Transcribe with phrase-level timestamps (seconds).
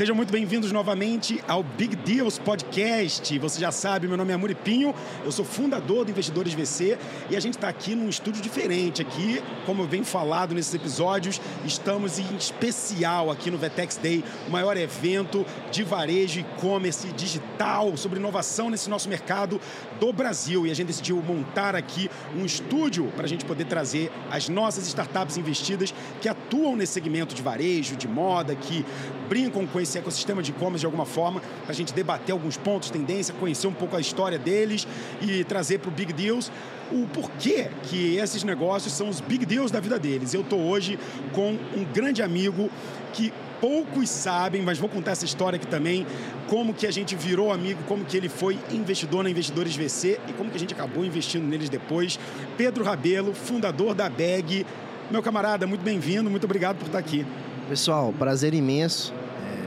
[0.00, 3.38] Sejam muito bem-vindos novamente ao Big Deals Podcast.
[3.38, 6.96] Você já sabe, meu nome é Muripinho, eu sou fundador do Investidores VC
[7.28, 9.02] e a gente está aqui num estúdio diferente.
[9.02, 14.50] Aqui, como eu venho falado nesses episódios, estamos em especial aqui no Vetex Day, o
[14.50, 19.60] maior evento de varejo, e-commerce, digital, sobre inovação nesse nosso mercado
[20.00, 20.66] do Brasil.
[20.66, 24.86] E a gente decidiu montar aqui um estúdio para a gente poder trazer as nossas
[24.86, 28.82] startups investidas que atuam nesse segmento de varejo, de moda, que
[29.28, 33.34] brincam com esse ecossistema de e-commerce de alguma forma, a gente debater alguns pontos, tendência,
[33.34, 34.86] conhecer um pouco a história deles
[35.20, 36.50] e trazer para o Big Deals
[36.92, 40.34] o porquê que esses negócios são os big deals da vida deles.
[40.34, 40.98] Eu estou hoje
[41.32, 42.68] com um grande amigo
[43.12, 46.06] que poucos sabem, mas vou contar essa história aqui também,
[46.48, 50.32] como que a gente virou amigo, como que ele foi investidor na Investidores VC e
[50.32, 52.18] como que a gente acabou investindo neles depois.
[52.56, 54.66] Pedro Rabelo, fundador da BEG.
[55.10, 57.26] Meu camarada, muito bem-vindo, muito obrigado por estar aqui.
[57.68, 59.12] Pessoal, prazer imenso.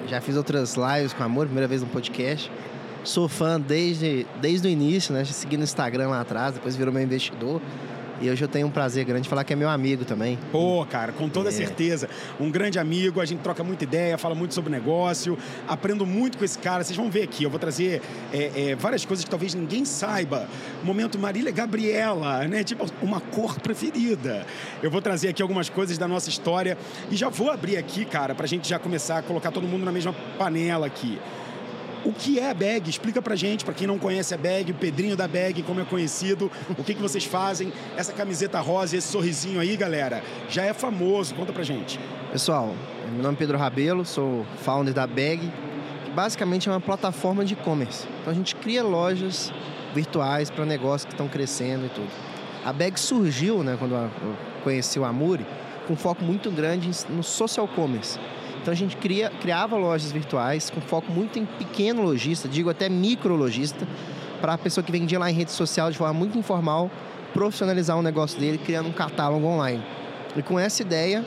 [0.07, 2.51] Já fiz outras lives com amor, primeira vez no podcast.
[3.03, 5.25] Sou fã desde, desde o início, né?
[5.25, 7.61] Segui no Instagram lá atrás, depois virou meu investidor.
[8.23, 10.39] E hoje eu tenho um prazer grande de falar que é meu amigo também.
[10.49, 11.52] Pô, cara, com toda é.
[11.52, 12.09] certeza.
[12.39, 16.45] Um grande amigo, a gente troca muita ideia, fala muito sobre negócio, aprendo muito com
[16.45, 16.85] esse cara.
[16.85, 18.01] Vocês vão ver aqui, eu vou trazer
[18.31, 20.47] é, é, várias coisas que talvez ninguém saiba.
[20.85, 22.63] Momento Marília Gabriela, né?
[22.63, 24.45] Tipo, uma cor preferida.
[24.81, 26.77] Eu vou trazer aqui algumas coisas da nossa história
[27.11, 29.91] e já vou abrir aqui, cara, pra gente já começar a colocar todo mundo na
[29.91, 31.19] mesma panela aqui.
[32.05, 32.89] O que é a Bag?
[32.89, 35.85] Explica pra gente, para quem não conhece a Bag, o Pedrinho da Bag, como é
[35.85, 40.73] conhecido, o que, que vocês fazem, essa camiseta rosa, esse sorrisinho aí, galera, já é
[40.73, 41.97] famoso, conta pra gente.
[42.29, 42.75] Pessoal,
[43.09, 45.49] meu nome é Pedro Rabelo, sou founder da Bag,
[46.03, 48.05] que basicamente é uma plataforma de e-commerce.
[48.19, 49.53] Então a gente cria lojas
[49.95, 52.09] virtuais para negócios que estão crescendo e tudo.
[52.66, 54.09] A Bag surgiu, né, quando eu
[54.61, 55.45] conheci o Amuri,
[55.88, 58.19] com um foco muito grande no social commerce.
[58.63, 62.88] Então a gente cria, criava lojas virtuais com foco muito em pequeno lojista, digo até
[62.88, 63.85] micro lojista,
[64.40, 66.90] para a pessoa que vendia lá em rede social de forma muito informal,
[67.34, 69.84] profissionalizar o um negócio dele, criando um catálogo online.
[70.38, 71.25] E com essa ideia,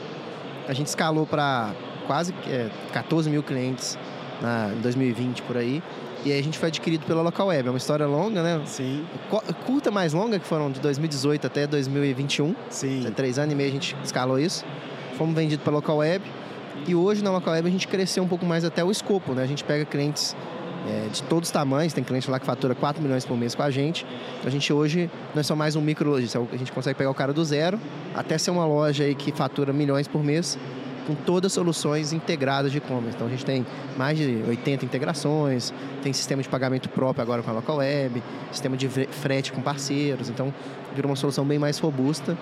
[0.67, 1.75] a gente escalou para
[2.07, 3.99] quase é, 14 mil clientes
[4.41, 5.83] na, em 2020 por aí.
[6.25, 7.67] E aí a gente foi adquirido pela Local Web.
[7.67, 8.63] É uma história longa, né?
[8.65, 9.05] Sim.
[9.67, 12.55] Curta mais longa, que foram de 2018 até 2021.
[12.71, 13.05] Sim.
[13.05, 14.65] É, três anos e meio a gente escalou isso.
[15.15, 16.25] Fomos vendidos pela Local Web.
[16.85, 19.43] E hoje na Local Web a gente cresceu um pouco mais até o escopo, né?
[19.43, 20.35] A gente pega clientes
[20.87, 23.63] é, de todos os tamanhos, tem cliente lá que fatura 4 milhões por mês com
[23.63, 24.05] a gente.
[24.37, 27.09] Então a gente hoje não é só mais um micro lojista, a gente consegue pegar
[27.09, 27.79] o cara do zero
[28.15, 30.57] até ser uma loja aí que fatura milhões por mês
[31.05, 33.15] com todas as soluções integradas de e-commerce.
[33.15, 33.65] Então a gente tem
[33.97, 35.73] mais de 80 integrações,
[36.03, 38.21] tem sistema de pagamento próprio agora com a Local Web,
[38.51, 40.53] sistema de frete com parceiros, então
[40.93, 42.37] virou uma solução bem mais robusta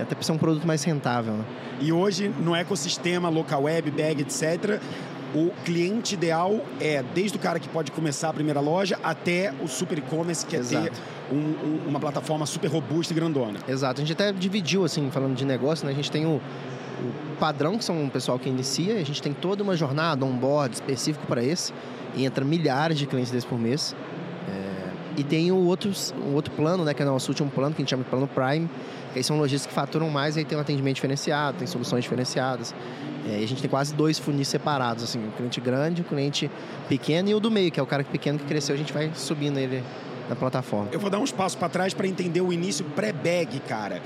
[0.00, 1.34] até para ser um produto mais rentável.
[1.34, 1.44] Né?
[1.80, 4.80] E hoje, no ecossistema local web, bag, etc.,
[5.34, 9.66] o cliente ideal é desde o cara que pode começar a primeira loja até o
[9.66, 10.86] super e-commerce, que Exato.
[10.86, 10.96] é ter
[11.32, 13.58] um, um, uma plataforma super robusta e grandona.
[13.66, 14.00] Exato.
[14.00, 15.92] A gente até dividiu, assim, falando de negócio, né?
[15.92, 19.32] A gente tem o, o padrão, que são o pessoal que inicia, a gente tem
[19.32, 21.72] toda uma jornada, um board específico para esse,
[22.14, 23.94] e entra milhares de clientes desses por mês.
[25.16, 25.92] E tem o outro,
[26.26, 28.10] o outro plano, né, que é o nosso último plano, que a gente chama de
[28.10, 28.68] plano Prime,
[29.12, 32.02] que aí são lojistas que faturam mais e aí tem um atendimento diferenciado, tem soluções
[32.02, 32.74] diferenciadas.
[33.28, 36.50] É, a gente tem quase dois funis separados, assim, o cliente grande, o cliente
[36.88, 39.10] pequeno e o do meio, que é o cara pequeno que cresceu, a gente vai
[39.14, 39.82] subindo ele
[40.28, 40.88] na plataforma.
[40.92, 44.02] Eu vou dar uns passos para trás para entender o início pré-bag, cara.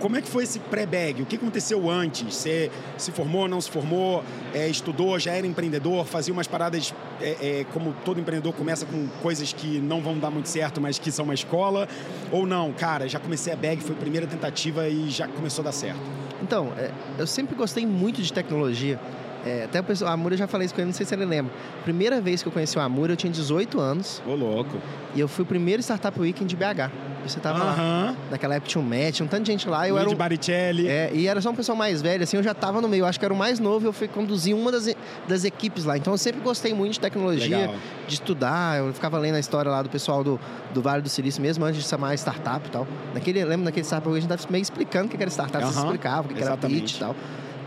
[0.00, 1.22] Como é que foi esse pré-bag?
[1.22, 2.34] O que aconteceu antes?
[2.34, 4.22] Você se formou, não se formou,
[4.54, 9.08] é, estudou, já era empreendedor, fazia umas paradas é, é, como todo empreendedor começa com
[9.20, 11.88] coisas que não vão dar muito certo, mas que são uma escola?
[12.30, 15.66] Ou não, cara, já comecei a bag, foi a primeira tentativa e já começou a
[15.66, 16.00] dar certo?
[16.42, 19.00] Então, é, eu sempre gostei muito de tecnologia.
[19.48, 21.14] É, até o pessoal, a Amura eu já falei isso com ele, não sei se
[21.14, 21.50] ele lembra.
[21.82, 24.22] Primeira vez que eu conheci o Amura, eu tinha 18 anos.
[24.26, 24.76] Ô, louco.
[25.14, 26.92] E eu fui o primeiro Startup Weekend de BH.
[27.26, 27.66] Você tava uh -huh.
[27.66, 28.16] lá.
[28.30, 29.88] Naquela época tinha um match, um tanto de gente lá.
[29.88, 30.86] Eu era um, Baricelli.
[30.86, 33.02] É, e era só um pessoal mais velho, assim, eu já tava no meio.
[33.02, 34.94] Eu acho que era o mais novo e eu fui conduzir uma das,
[35.26, 35.96] das equipes lá.
[35.96, 37.74] Então eu sempre gostei muito de tecnologia, Legal.
[38.06, 38.78] de estudar.
[38.78, 40.38] Eu ficava lendo a história lá do pessoal do,
[40.74, 42.86] do Vale do Silício mesmo, antes de chamar startup e tal.
[43.14, 45.72] Naquele, lembro naquele startup, a gente tava meio explicando o que era startup, uh -huh.
[45.72, 47.16] você explicava o que era pitch e tal.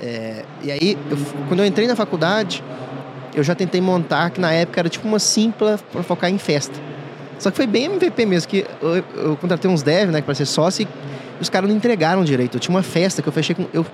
[0.01, 1.17] É, e aí, eu,
[1.47, 2.63] quando eu entrei na faculdade,
[3.35, 6.77] eu já tentei montar, que na época era tipo uma simpla para focar em festa.
[7.37, 10.45] Só que foi bem MVP mesmo, que eu, eu contratei uns devs, né, para ser
[10.45, 10.87] sócio,
[11.39, 12.57] e os caras não entregaram direito.
[12.57, 13.65] Eu tinha uma festa que eu fechei com.
[13.73, 13.85] Eu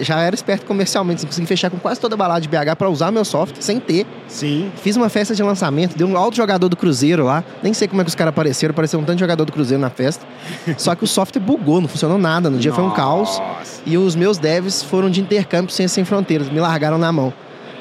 [0.00, 3.10] já era esperto comercialmente, consegui fechar com quase toda a balada de BH para usar
[3.10, 4.06] meu software, sem ter.
[4.28, 4.70] Sim.
[4.76, 7.44] Fiz uma festa de lançamento, deu um alto jogador do Cruzeiro lá.
[7.62, 9.80] Nem sei como é que os caras apareceram, apareceu um tanto de jogador do Cruzeiro
[9.80, 10.26] na festa.
[10.78, 12.48] Só que o software bugou, não funcionou nada.
[12.48, 12.82] No dia Nossa.
[12.82, 13.40] foi um caos.
[13.84, 17.32] E os meus devs foram de intercâmbio sem sem fronteiras, me largaram na mão.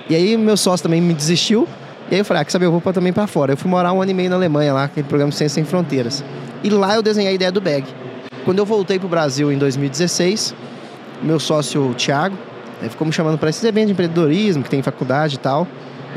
[0.09, 1.67] E aí meu sócio também me desistiu.
[2.09, 3.53] E aí eu falei, ah, quer saber, eu vou também para fora.
[3.53, 6.23] Eu fui morar um ano e meio na Alemanha lá, aquele programa Ciência Sem Fronteiras.
[6.61, 7.85] E lá eu desenhei a ideia do bag.
[8.43, 10.53] Quando eu voltei pro Brasil em 2016,
[11.21, 12.35] meu sócio Thiago
[12.89, 15.68] ficou me chamando para esses eventos de empreendedorismo que tem em faculdade e tal.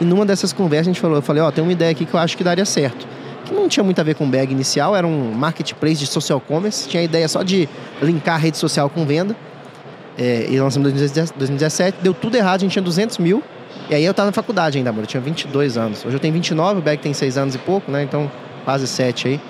[0.00, 2.04] E numa dessas conversas a gente falou, eu falei, ó, oh, tem uma ideia aqui
[2.04, 3.06] que eu acho que daria certo.
[3.44, 6.88] Que não tinha muito a ver com bag inicial, era um marketplace de social commerce,
[6.88, 7.68] tinha a ideia só de
[8.02, 9.36] linkar rede social com venda.
[10.16, 13.42] É, e lançamos em 2017, deu tudo errado, a gente tinha 200 mil.
[13.90, 16.04] E aí eu tava na faculdade ainda, amor, eu tinha 22 anos.
[16.04, 18.02] Hoje eu tenho 29, o bag tem 6 anos e pouco, né?
[18.02, 18.30] Então
[18.64, 19.40] quase 7 aí.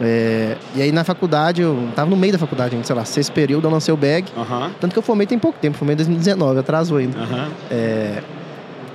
[0.00, 3.66] É, e aí na faculdade, eu tava no meio da faculdade sei lá, sexto período,
[3.66, 4.30] eu lancei o bag.
[4.36, 4.70] Uhum.
[4.80, 7.18] Tanto que eu formei tem pouco tempo, formei em 2019, atrasou ainda.
[7.18, 7.50] Uhum.
[7.70, 8.22] É,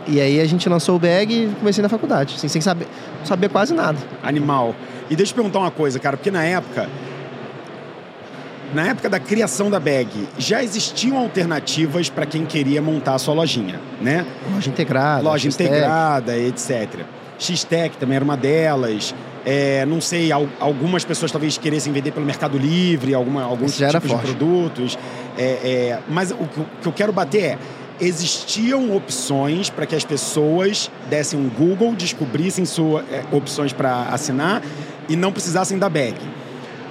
[0.08, 2.88] e aí a gente lançou o bag e comecei na faculdade, assim, sem saber,
[3.24, 3.98] saber quase nada.
[4.24, 4.76] Animal.
[5.10, 6.90] E deixa eu perguntar uma coisa, cara, porque na época.
[8.74, 13.34] Na época da criação da bag, já existiam alternativas para quem queria montar a sua
[13.34, 14.26] lojinha, né?
[14.54, 15.22] Loja integrada.
[15.22, 17.02] Loja integrada, etc.
[17.38, 19.14] X-Tech também era uma delas.
[19.46, 24.16] É, não sei, algumas pessoas talvez queressem vender pelo Mercado Livre, alguma, alguns tipos de
[24.18, 24.98] produtos.
[25.38, 26.48] É, é, mas o
[26.82, 27.58] que eu quero bater é
[28.02, 34.64] existiam opções para que as pessoas dessem um Google, descobrissem suas é, opções para assinar
[35.08, 36.18] e não precisassem da bag.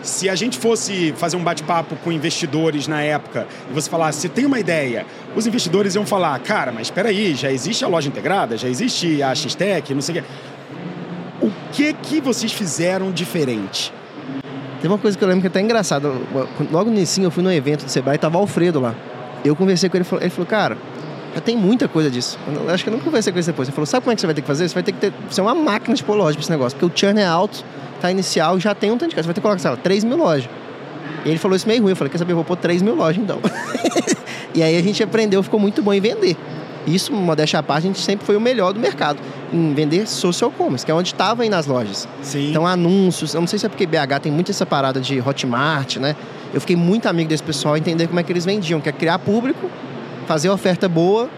[0.03, 4.29] Se a gente fosse fazer um bate-papo com investidores na época e você falasse, você
[4.29, 5.05] tem uma ideia,
[5.37, 9.23] os investidores iam falar, cara, mas espera aí, já existe a loja integrada, já existe
[9.23, 10.29] a X-Tech, não sei o quê.
[11.41, 13.93] O que que vocês fizeram diferente?
[14.81, 16.11] Tem uma coisa que eu lembro que é até engraçada.
[16.71, 18.95] Logo no início eu fui num evento do Sebrae e tava o Alfredo lá.
[19.45, 20.77] Eu conversei com ele, ele falou, cara,
[21.35, 22.39] já tem muita coisa disso.
[22.47, 23.69] Eu acho que eu nunca conversei com ele depois.
[23.69, 24.69] Ele falou, sabe como é que você vai ter que fazer?
[24.69, 26.79] Você vai ter que ter, ser uma máquina de pôr loja pra esse negócio.
[26.79, 27.65] Porque o churn é alto,
[28.01, 29.25] tá inicial já tem um tanto de casa.
[29.25, 30.49] Você vai ter que colocar, sei lá, 3 mil lojas.
[31.25, 31.93] E ele falou isso meio ruim.
[31.93, 33.39] Eu falei, quer saber, eu vou pôr 3 mil lojas então.
[34.55, 36.37] e aí a gente aprendeu, ficou muito bom em vender.
[36.95, 39.19] Isso, modéstia à parte, a gente sempre foi o melhor do mercado
[39.53, 42.09] em vender social commerce, que é onde estava aí nas lojas.
[42.23, 42.51] Sim.
[42.51, 43.35] Então, anúncios.
[43.35, 46.17] Eu não sei se é porque BH tem muito essa parada de Hotmart, né?
[46.53, 49.19] Eu fiquei muito amigo desse pessoal, entender como é que eles vendiam, que é criar
[49.19, 49.71] público,
[50.27, 51.29] fazer oferta boa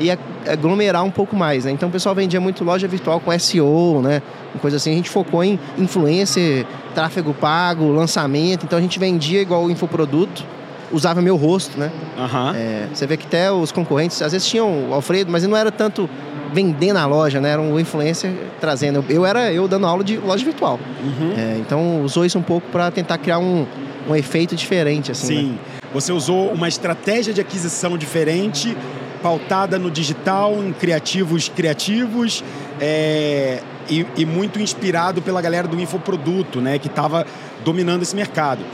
[0.00, 0.10] e
[0.50, 1.70] aglomerar um pouco mais, né?
[1.70, 4.22] Então o pessoal vendia muito loja virtual com SEO, né?
[4.60, 9.64] Coisa assim, a gente focou em influencer, tráfego pago, lançamento, então a gente vendia igual
[9.64, 10.44] o infoproduto,
[10.92, 11.90] usava meu rosto, né?
[12.16, 12.54] Uhum.
[12.54, 15.72] É, você vê que até os concorrentes, às vezes tinham o Alfredo, mas não era
[15.72, 16.08] tanto
[16.52, 17.50] vender na loja, né?
[17.50, 19.04] Era um influencer trazendo.
[19.08, 20.78] Eu era eu dando aula de loja virtual.
[21.02, 21.32] Uhum.
[21.36, 23.66] É, então usou isso um pouco para tentar criar um,
[24.08, 25.26] um efeito diferente, assim.
[25.26, 25.48] Sim.
[25.52, 25.58] Né?
[25.94, 28.76] Você usou uma estratégia de aquisição diferente
[29.22, 32.42] pautada no digital, em criativos criativos
[32.80, 37.24] é, e, e, muito inspirado pela galera do infoproduto, né, que estava
[37.64, 38.64] dominando esse mercado.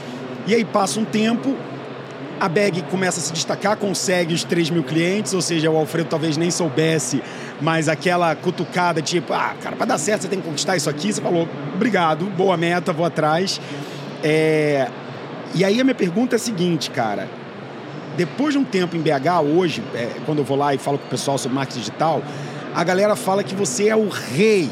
[0.47, 1.55] E aí passa um tempo,
[2.39, 6.09] a Bag começa a se destacar, consegue os 3 mil clientes, ou seja, o Alfredo
[6.09, 7.21] talvez nem soubesse,
[7.61, 11.11] mas aquela cutucada tipo, ah, cara, para dar certo você tem que conquistar isso aqui,
[11.11, 13.59] você falou, obrigado, boa meta, vou atrás.
[14.23, 14.87] É...
[15.53, 17.27] E aí a minha pergunta é a seguinte, cara,
[18.15, 21.07] depois de um tempo em BH, hoje, é, quando eu vou lá e falo com
[21.07, 22.21] o pessoal sobre marketing digital,
[22.75, 24.69] a galera fala que você é o rei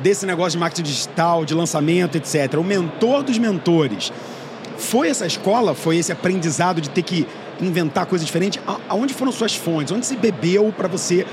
[0.00, 2.54] desse negócio de marketing digital, de lançamento, etc.
[2.58, 4.12] O mentor dos mentores.
[4.78, 5.74] Foi essa escola?
[5.74, 7.26] Foi esse aprendizado de ter que
[7.60, 8.62] inventar coisas diferentes?
[8.88, 9.92] Aonde foram suas fontes?
[9.92, 11.26] Onde se bebeu para você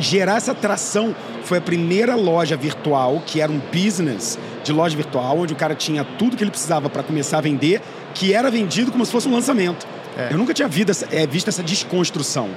[0.00, 1.14] gerar essa atração?
[1.44, 5.74] Foi a primeira loja virtual, que era um business de loja virtual, onde o cara
[5.74, 7.82] tinha tudo que ele precisava para começar a vender,
[8.14, 9.86] que era vendido como se fosse um lançamento.
[10.16, 10.32] É.
[10.32, 12.48] Eu nunca tinha visto, é, visto essa desconstrução.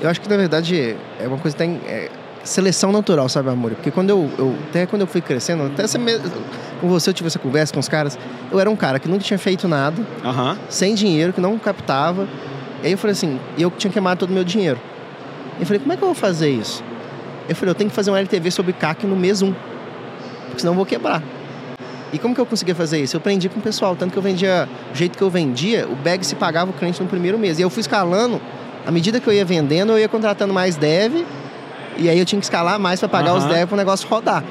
[0.00, 1.80] Eu acho que, na verdade, é uma coisa que tem...
[1.86, 2.10] É,
[2.48, 3.72] seleção natural, sabe, amor?
[3.72, 5.98] Porque quando eu, eu, Até quando eu fui crescendo, até essa,
[6.80, 8.18] com você eu tive essa conversa com os caras,
[8.50, 10.56] eu era um cara que nunca tinha feito nada, uhum.
[10.68, 12.26] sem dinheiro, que não captava.
[12.82, 14.80] E aí eu falei assim, eu tinha queimado todo o meu dinheiro.
[15.60, 16.82] Eu falei, como é que eu vou fazer isso?
[17.48, 19.52] Eu falei, eu tenho que fazer um LTV sobre CAC no mês 1,
[20.46, 21.22] porque senão eu vou quebrar.
[22.12, 23.16] E como que eu conseguia fazer isso?
[23.16, 25.94] Eu aprendi com o pessoal, tanto que eu vendia, o jeito que eu vendia, o
[25.94, 27.58] bag se pagava o cliente no primeiro mês.
[27.58, 28.40] E eu fui escalando,
[28.86, 31.24] à medida que eu ia vendendo, eu ia contratando mais dev,
[31.98, 33.38] e aí eu tinha que escalar mais para pagar uhum.
[33.38, 34.44] os dev para o negócio rodar.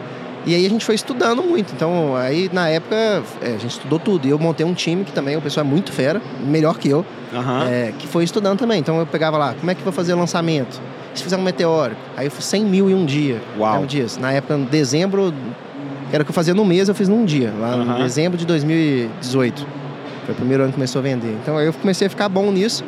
[0.45, 1.73] E aí a gente foi estudando muito.
[1.73, 2.95] Então, aí na época,
[3.41, 4.27] é, a gente estudou tudo.
[4.27, 7.05] E eu montei um time que também o pessoal é muito fera, melhor que eu,
[7.33, 7.63] uhum.
[7.63, 8.79] é, que foi estudando também.
[8.79, 10.81] Então eu pegava lá, como é que eu vou fazer o lançamento?
[11.13, 13.41] Se fizer um meteórico, aí eu fiz 100 mil em um dia.
[13.57, 13.81] Uau.
[13.81, 14.05] Um dia.
[14.19, 15.33] Na época, em dezembro,
[16.11, 17.97] era o que eu fazia num mês, eu fiz num dia, lá uhum.
[17.97, 19.67] em dezembro de 2018.
[20.25, 21.37] Foi o primeiro ano que começou a vender.
[21.41, 22.85] Então aí eu comecei a ficar bom nisso.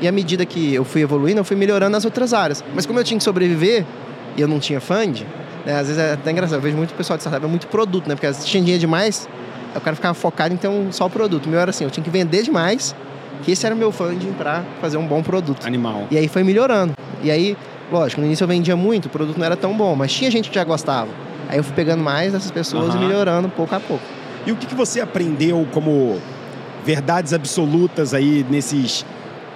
[0.00, 2.64] E à medida que eu fui evoluindo, eu fui melhorando nas outras áreas.
[2.74, 3.84] Mas como eu tinha que sobreviver
[4.36, 5.22] e eu não tinha fund,
[5.64, 6.56] né, às vezes é até engraçado.
[6.56, 8.14] Eu vejo muito pessoal de startup, é muito produto, né?
[8.14, 9.28] Porque às vezes tinha dinheiro demais,
[9.72, 11.46] aí o cara ficava focado em ter um só produto.
[11.46, 12.94] O meu era assim, eu tinha que vender demais,
[13.42, 15.66] que esse era o meu funding para fazer um bom produto.
[15.66, 16.06] Animal.
[16.10, 16.94] E aí foi melhorando.
[17.22, 17.56] E aí
[17.90, 20.48] Lógico, no início eu vendia muito, o produto não era tão bom, mas tinha gente
[20.48, 21.10] que já gostava.
[21.48, 23.02] Aí eu fui pegando mais dessas pessoas Aham.
[23.02, 24.02] e melhorando pouco a pouco.
[24.46, 26.18] E o que, que você aprendeu como
[26.84, 29.04] verdades absolutas aí nesses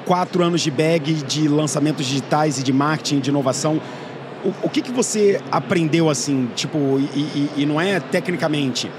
[0.08, 3.78] quatro anos de bag, de lançamentos digitais e de marketing, de inovação?
[4.42, 8.90] O, o que, que você aprendeu assim, tipo, e, e- e não é tecnicamente?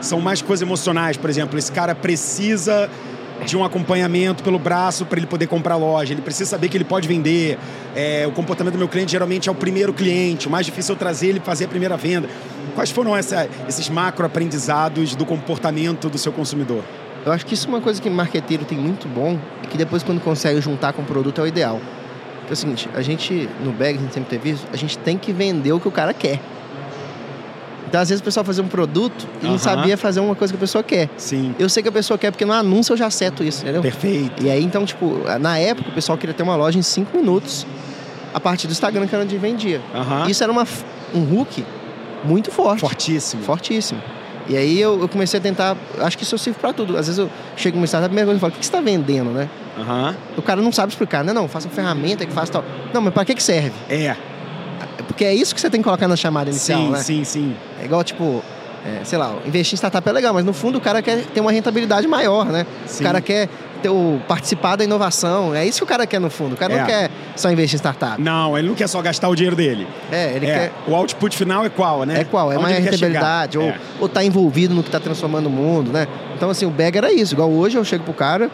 [0.00, 2.90] São mais coisas emocionais, por exemplo, esse cara precisa
[3.46, 6.84] de um acompanhamento pelo braço para ele poder comprar loja, ele precisa saber que ele
[6.84, 7.56] pode vender.
[7.94, 10.98] É, o comportamento do meu cliente geralmente é o primeiro cliente, o mais difícil é
[10.98, 12.28] trazer ele fazer a primeira venda.
[12.74, 16.82] Quais foram essa- esses macro aprendizados do comportamento do seu consumidor?
[17.28, 20.02] Eu acho que isso é uma coisa que marqueteiro tem muito bom e que depois
[20.02, 21.78] quando consegue juntar com o produto é o ideal.
[22.48, 25.18] É o seguinte, a gente, no bag, a gente sempre teve isso, a gente tem
[25.18, 26.40] que vender o que o cara quer.
[27.86, 29.58] Então, às vezes, o pessoal fazia um produto e não Aham.
[29.58, 31.10] sabia fazer uma coisa que a pessoa quer.
[31.18, 33.82] Sim, Eu sei que a pessoa quer porque no anúncio eu já seto isso, entendeu?
[33.82, 34.42] perfeito.
[34.42, 37.66] E aí, então, tipo, na época, o pessoal queria ter uma loja em cinco minutos
[38.32, 39.82] a partir do Instagram, que era onde vendia.
[39.94, 40.28] Aham.
[40.30, 40.66] Isso era uma,
[41.14, 41.62] um hook
[42.24, 42.80] muito forte.
[42.80, 43.42] Fortíssimo.
[43.42, 44.00] Fortíssimo.
[44.48, 45.76] E aí eu, eu comecei a tentar.
[46.00, 46.96] Acho que isso serve pra tudo.
[46.96, 48.70] Às vezes eu chego numa startup, a primeira coisa eu falo, o que que você
[48.70, 49.48] está vendendo, né?
[49.78, 50.16] Aham.
[50.36, 51.32] O cara não sabe explicar, né?
[51.32, 52.64] Não, faça uma ferramenta que faz tal.
[52.92, 53.72] Não, mas pra que, que serve?
[53.90, 54.16] É,
[55.06, 56.98] Porque é isso que você tem que colocar na chamada inicial, sim, né?
[56.98, 57.56] sim, sim.
[57.80, 58.42] É igual, tipo,
[58.86, 61.40] é, sei lá, investir em startup é legal, mas no fundo o cara quer ter
[61.40, 62.66] uma rentabilidade maior, né?
[62.86, 63.02] Sim.
[63.02, 63.48] O cara quer
[63.78, 65.54] ter o, participar da inovação.
[65.54, 66.54] É isso que o cara quer no fundo.
[66.54, 66.78] O cara É.
[66.78, 68.20] não quer só investir em startup.
[68.20, 69.86] Não, ele não quer só gastar o dinheiro dele.
[70.10, 70.72] É, ele é, quer.
[70.86, 72.20] O output final é qual, né?
[72.20, 72.50] É qual?
[72.52, 73.78] É Onde mais rentabilidade, ou, É.
[74.00, 76.06] ou tá envolvido no que tá transformando o mundo, né?
[76.36, 77.34] Então, assim, o bag era isso.
[77.34, 78.50] Igual hoje eu chego pro cara,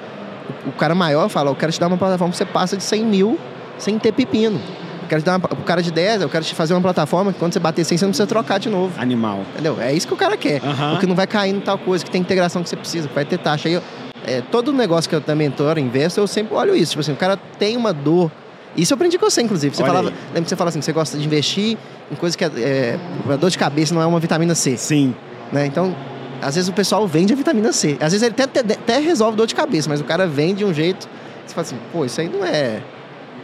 [0.66, 3.04] o, cara maior fala, eu quero te dar uma plataforma que você passa de 100
[3.04, 3.38] mil
[3.78, 4.60] sem ter pepino.
[5.02, 7.32] Eu quero te dar uma, o cara de 10, eu quero te fazer uma plataforma
[7.32, 8.92] que quando você bater 100, você não precisa trocar de novo.
[9.00, 9.40] Animal.
[9.52, 9.76] Entendeu?
[9.80, 10.62] É isso que o cara quer.
[10.64, 10.94] Aham.
[10.94, 13.14] O que não vai cair em tal coisa, que tem integração que você precisa, que
[13.14, 13.68] vai ter taxa.
[13.68, 13.78] Aí,
[14.26, 16.90] é, todo negócio que eu da mentora, investo, eu sempre olho isso.
[16.92, 18.30] Tipo assim, o cara tem uma dor.
[18.76, 19.74] Isso eu aprendi com você, inclusive.
[19.76, 20.14] Você Olha falava, aí.
[20.28, 21.76] lembra que você fala assim, você gosta de investir
[22.10, 22.98] em coisa que é, é.
[23.30, 24.76] A dor de cabeça não é uma vitamina C.
[24.76, 25.14] Sim.
[25.52, 25.66] né?
[25.66, 25.94] Então,
[26.42, 27.96] às vezes o pessoal vende a vitamina C.
[28.00, 30.64] Às vezes ele até, até, até resolve dor de cabeça, mas o cara vende de
[30.64, 31.08] um jeito.
[31.46, 32.82] Você fala assim, pô, isso aí não é.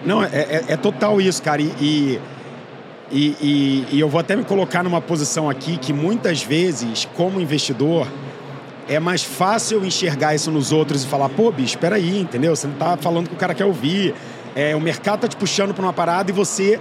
[0.05, 1.61] Não, é, é- é total isso, cara.
[1.63, 2.21] E, e,
[3.13, 7.41] e- e- e eu vou até me colocar numa posição aqui que muitas vezes, como
[7.41, 8.07] investidor,
[8.91, 12.57] é mais fácil enxergar isso nos outros e falar, pô, bicho, espera aí, entendeu?
[12.57, 14.13] Você não tá falando que o cara quer ouvir.
[14.53, 16.81] É, o mercado tá te puxando para uma parada e você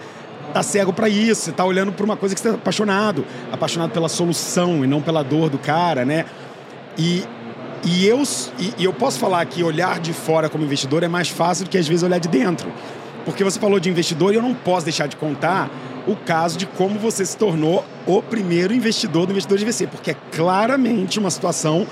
[0.52, 1.42] tá cego para isso.
[1.42, 3.24] Você tá olhando para uma coisa que você tá apaixonado.
[3.52, 6.26] Apaixonado pela solução e não pela dor do cara, né?
[6.98, 7.24] E,
[7.86, 8.24] e, eu,
[8.58, 11.70] e, e eu posso falar que olhar de fora como investidor é mais fácil do
[11.70, 12.74] que às vezes olhar de dentro.
[13.24, 15.70] Porque você falou de investidor e eu não posso deixar de contar
[16.08, 19.88] o caso de como você se tornou o primeiro investidor do investidor de VC.
[19.88, 21.86] Porque é claramente uma situação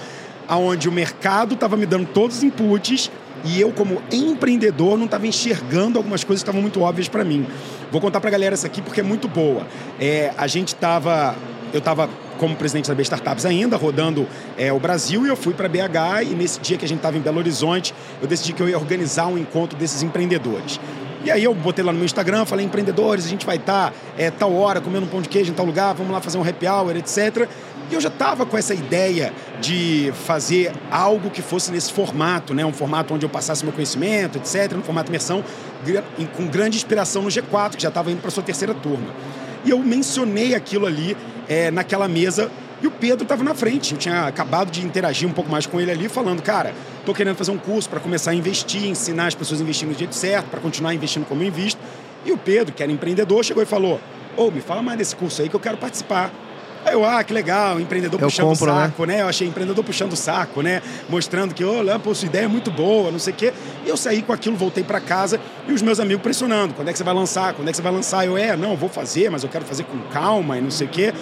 [0.49, 3.11] onde o mercado estava me dando todos os inputs
[3.43, 7.45] e eu, como empreendedor, não estava enxergando algumas coisas que estavam muito óbvias para mim.
[7.91, 9.65] Vou contar para a galera essa aqui porque é muito boa.
[9.99, 11.35] É, a gente estava.
[11.73, 14.25] Eu estava como presidente da B Startups ainda, rodando
[14.57, 16.23] é, o Brasil, e eu fui para BH.
[16.23, 18.77] E nesse dia que a gente estava em Belo Horizonte, eu decidi que eu ia
[18.77, 20.79] organizar um encontro desses empreendedores.
[21.27, 24.31] E aí eu botei lá no meu Instagram, falei, empreendedores, a gente vai estar é,
[24.31, 26.65] tal hora comendo um pão de queijo em tal lugar, vamos lá fazer um happy
[26.65, 27.49] hour, etc.
[27.91, 32.65] E eu já estava com essa ideia de fazer algo que fosse nesse formato, né?
[32.65, 34.71] Um formato onde eu passasse meu conhecimento, etc.
[34.71, 35.43] No formato imersão,
[36.37, 39.07] com grande inspiração no G4, que já estava indo para sua terceira turma.
[39.65, 41.17] E eu mencionei aquilo ali
[41.49, 42.49] é, naquela mesa
[42.81, 43.93] e o Pedro estava na frente.
[43.93, 46.73] Eu tinha acabado de interagir um pouco mais com ele ali, falando, cara,
[47.05, 49.93] tô querendo fazer um curso para começar a investir, ensinar as pessoas a investir no
[49.93, 51.79] jeito certo, para continuar investindo como eu invisto.
[52.25, 53.99] E o Pedro, que era empreendedor, chegou e falou:
[54.35, 56.31] Ô, me fala mais desse curso aí que eu quero participar.
[56.85, 58.85] Aí eu, ah, que legal, empreendedor Eu puxando compro, o né?
[58.85, 59.21] saco, né?
[59.21, 60.81] Eu achei empreendedor puxando o saco, né?
[61.09, 63.51] Mostrando que, ô, oh, pô, sua ideia é muito boa, não sei o quê.
[63.85, 66.73] E eu saí com aquilo, voltei para casa e os meus amigos pressionando.
[66.73, 67.53] Quando é que você vai lançar?
[67.53, 68.25] Quando é que você vai lançar?
[68.25, 70.89] Eu, é, não, vou fazer, mas eu quero fazer com calma e não sei o
[70.89, 71.13] quê.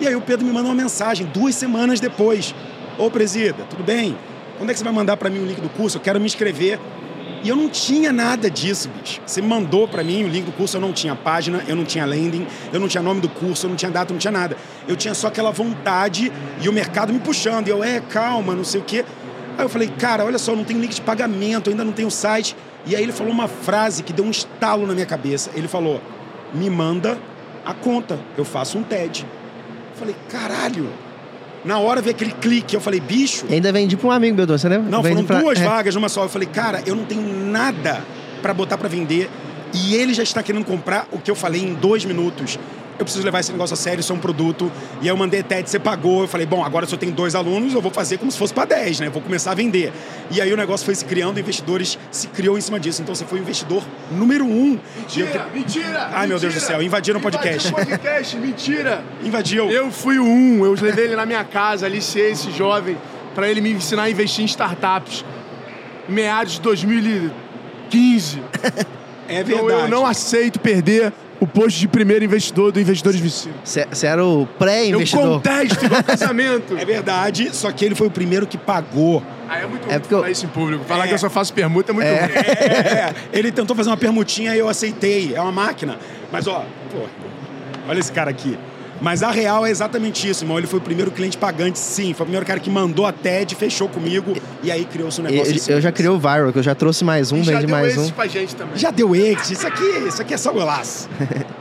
[0.00, 2.54] E aí o Pedro me mandou uma mensagem duas semanas depois.
[2.98, 4.16] Ô, presida, tudo bem?
[4.56, 5.98] Quando é que você vai mandar para mim o link do curso?
[5.98, 6.80] Eu quero me inscrever.
[7.44, 9.20] E eu não tinha nada disso, bicho.
[9.26, 12.06] Você mandou para mim o link do curso, eu não tinha página, eu não tinha
[12.06, 14.56] landing, eu não tinha nome do curso, eu não tinha data, eu não tinha nada.
[14.88, 17.68] Eu tinha só aquela vontade e o mercado me puxando.
[17.68, 19.04] E eu, é, calma, não sei o quê.
[19.58, 22.10] Aí eu falei, cara, olha só, não tem link de pagamento, ainda não tem o
[22.10, 22.56] site.
[22.86, 25.50] E aí ele falou uma frase que deu um estalo na minha cabeça.
[25.54, 26.00] Ele falou,
[26.54, 27.18] me manda
[27.66, 29.26] a conta, eu faço um TED.
[30.00, 30.88] Eu falei, caralho.
[31.62, 34.46] Na hora veio aquele clique, eu falei, bicho, E ainda vendi pra um amigo meu,
[34.46, 34.90] você lembra?
[34.90, 35.64] não, Vendi foram duas é.
[35.64, 36.22] vagas numa só.
[36.22, 38.02] Eu falei, cara, eu não tenho nada
[38.40, 39.28] para botar para vender
[39.74, 42.58] e ele já está querendo comprar o que eu falei em dois minutos.
[43.00, 44.70] Eu preciso levar esse negócio a sério, isso é um produto.
[45.00, 46.22] E aí eu mandei TED, você pagou.
[46.22, 48.52] Eu falei, bom, agora se eu tenho dois alunos, eu vou fazer como se fosse
[48.52, 49.06] para 10, né?
[49.06, 49.90] Eu vou começar a vender.
[50.30, 53.00] E aí o negócio foi se criando, investidores se criou em cima disso.
[53.00, 54.78] Então você foi o investidor número um.
[54.96, 55.58] Mentira, eu...
[55.58, 56.10] mentira!
[56.12, 57.68] Ai, meu Deus do céu, invadiram o podcast.
[57.68, 59.04] Invadiu o podcast, mentira!
[59.24, 59.70] Invadiu.
[59.70, 62.98] Eu fui o um, eu levei ele na minha casa, aliciei esse jovem
[63.34, 65.24] para ele me ensinar a investir em startups.
[66.06, 68.42] Meados de 2015.
[69.30, 69.64] É verdade.
[69.64, 73.48] Então eu não aceito perder o posto de primeiro investidor do Investidores VC.
[73.64, 75.40] Você era o Eu pré-investidor.
[75.40, 76.76] contesto igual casamento.
[76.78, 79.22] É verdade, só que ele foi o primeiro que pagou.
[79.48, 80.84] Ah, é muito É ruim porque eu- falar isso em público.
[80.84, 81.08] Falar É.
[81.08, 82.20] que eu só faço permuta é muito É.
[82.20, 82.32] ruim.
[82.34, 85.32] É, ele tentou fazer uma permutinha e eu aceitei.
[85.34, 85.98] É uma máquina.
[86.30, 87.06] Mas, ó, pô,
[87.88, 88.56] olha esse cara aqui.
[89.00, 90.58] Mas a real é exatamente isso, irmão.
[90.58, 92.12] Ele foi o primeiro cliente pagante, sim.
[92.12, 95.54] Foi o primeiro cara que mandou a TED, fechou comigo e aí criou-se um negócio.
[95.54, 97.52] Em cima eu já criei o Viral, que eu já trouxe mais um, E já
[97.52, 98.10] vendi deu mais um.
[98.10, 98.76] pra gente também.
[98.76, 99.52] Já deu exit.
[99.54, 101.08] Isso aqui, isso aqui é só golaço.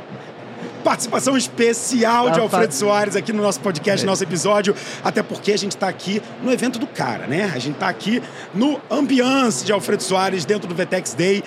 [0.83, 5.57] Participação especial de Ah, Alfredo Soares aqui no nosso podcast, nosso episódio, até porque a
[5.57, 7.51] gente está aqui no evento do cara, né?
[7.53, 11.43] A gente está aqui no ambiance de Alfredo Soares dentro do Vetex Day.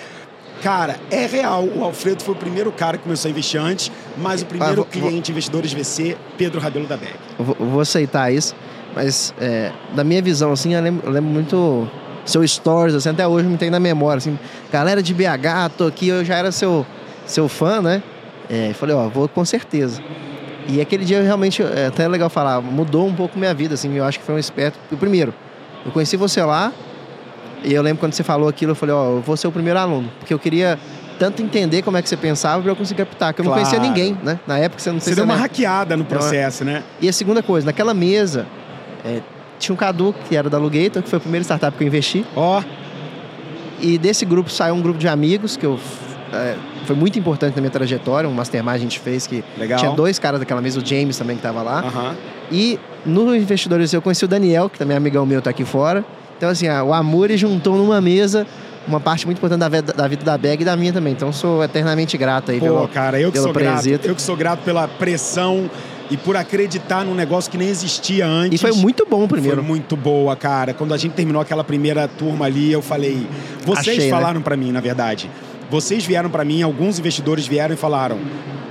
[0.63, 1.65] Cara, é real.
[1.65, 4.85] O Alfredo foi o primeiro cara que começou a investir antes, mas o primeiro vou-
[4.85, 6.97] cliente investidores VC, Pedro Rabelo da.
[7.37, 8.55] Eu vou, vou aceitar isso,
[8.95, 11.89] mas é, da minha visão, assim, eu lembro, eu lembro muito
[12.25, 14.39] seu stories, assim, até hoje me tem na memória, assim,
[14.71, 16.85] galera de BH, tô aqui, eu já era seu,
[17.25, 18.01] seu fã, né?
[18.49, 20.01] É, e falei, ó, vou com certeza.
[20.69, 24.05] E aquele dia realmente, é até legal falar, mudou um pouco minha vida, assim, eu
[24.05, 24.79] acho que foi um esperto.
[24.89, 25.33] O primeiro,
[25.85, 26.71] eu conheci você lá,
[27.63, 29.79] e eu lembro quando você falou aquilo, eu falei, ó, eu vou ser o primeiro
[29.79, 30.77] aluno, porque eu queria
[31.19, 33.67] tanto entender como é que você pensava para eu conseguir captar, que eu não Claro.
[33.67, 34.39] conhecia ninguém, né?
[34.47, 36.83] Na época você não Você deu uma é- hackeada no processo, né?
[36.99, 38.45] e a segunda coisa, naquela mesa,
[39.05, 39.21] é,
[39.59, 42.25] tinha um Cadu, que era da Lugator, que foi a primeira startup que eu investi.
[42.35, 42.61] Ó,
[43.79, 45.77] E desse grupo saiu um grupo de amigos, que eu,
[46.31, 48.29] é, foi muito importante na minha trajetória.
[48.29, 49.77] Um mastermind a gente fez que legal.
[49.77, 52.15] tinha dois caras daquela mesa, o James também que estava lá.
[52.51, 56.05] E no Investidores eu conheci o Daniel, que também é amigão meu, tá aqui fora.
[56.37, 58.45] Então, assim, a- o Amuri juntou numa mesa
[58.87, 61.13] uma parte muito importante da, da vida da Beg e da minha também.
[61.13, 63.73] Então, sou eternamente grato aí Pô, pelo, cara, eu que sou grato.
[63.75, 64.07] presito.
[64.07, 65.69] Eu que sou grato pela pressão
[66.11, 68.59] e por acreditar num negócio que nem existia antes.
[68.59, 69.57] E foi muito bom o primeiro.
[69.57, 70.73] Foi muito boa, cara.
[70.73, 73.25] Quando a gente terminou aquela primeira turma ali, eu falei.
[73.65, 74.09] Vocês Achei, né?
[74.09, 75.29] falaram pra mim, na verdade.
[75.71, 78.19] Vocês vieram pra mim, alguns investidores vieram e falaram: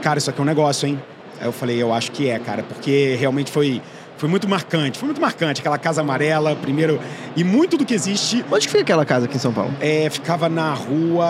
[0.03, 1.01] Cara, isso aqui é um negócio, hein?
[1.41, 3.81] Aí eu falei: Eu acho que é, cara, porque realmente foi.
[4.23, 5.61] Foi muito marcante, foi muito marcante.
[5.61, 7.01] Aquela casa amarela, primeiro.
[7.35, 9.73] E muito do que existe Onde que fica aquela casa aqui em São Paulo?
[9.81, 11.27] é, ficava na rua,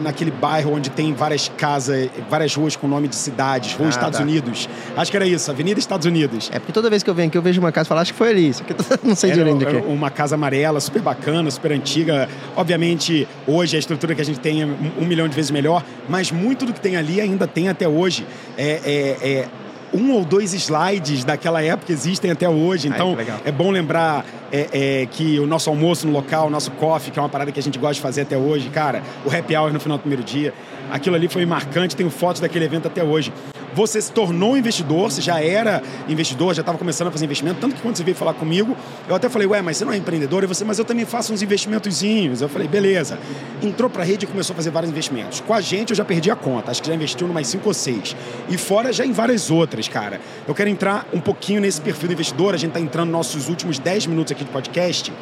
[0.00, 4.18] naquele bairro onde tem várias casas, várias ruas com nome de cidades, Rua Ah, Estados
[4.18, 4.24] tá.
[4.24, 4.68] Unidos.
[4.96, 6.50] Acho que era isso, Avenida Estados Unidos.
[6.52, 8.12] É porque toda vez que eu venho aqui eu vejo uma casa e falo, acho
[8.12, 8.48] que foi ali.
[8.48, 8.74] Isso aqui
[9.06, 9.76] não sei direito do que.
[9.76, 12.28] uma casa amarela, super bacana, super antiga.
[12.56, 15.84] Obviamente, hoje a estrutura que a gente tem é um, um milhão de vezes melhor,
[16.08, 18.26] mas muito do que tem ali ainda tem até hoje.
[18.58, 19.48] É, é- é
[19.94, 22.88] um ou dois slides daquela época existem até hoje.
[22.88, 23.38] Ai, Então, legal.
[23.44, 27.18] é bom lembrar é, é, que o nosso almoço no local, o nosso coffee, que
[27.18, 29.72] é uma parada que a gente gosta de fazer até hoje, cara, o happy hour
[29.72, 30.52] no final do primeiro dia,
[30.90, 33.32] aquilo ali foi marcante, tenho fotos daquele evento até hoje.
[33.74, 37.74] Você se tornou investidor, você já era investidor, já estava começando a fazer investimento, tanto
[37.74, 38.76] que quando você veio falar comigo,
[39.08, 40.44] eu até falei, ué, mas você não é empreendedor?
[40.44, 42.40] E você, mas eu também faço uns investimentozinhos.
[42.40, 43.18] Eu falei, beleza.
[43.62, 45.40] Entrou para a rede e começou a fazer vários investimentos.
[45.40, 47.74] Com a gente eu já perdi a conta, acho que já investiu mais cinco ou
[47.74, 48.14] seis.
[48.48, 50.20] E fora já em várias outras, cara.
[50.46, 53.48] Eu quero entrar um pouquinho nesse perfil do investidor, a gente está entrando nos nossos
[53.48, 55.12] últimos 10 minutos aqui de podcast.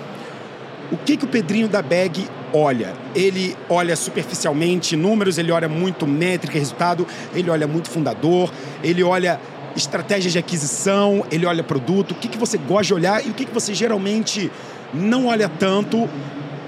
[0.92, 2.92] O que, que o Pedrinho da Bag olha?
[3.14, 8.52] Ele olha superficialmente números, ele olha muito métrica, resultado, ele olha muito fundador,
[8.84, 9.40] ele olha
[9.74, 12.12] estratégias de aquisição, ele olha produto.
[12.12, 14.52] O que, que você gosta de olhar e o que, que você geralmente
[14.92, 16.08] não olha tanto?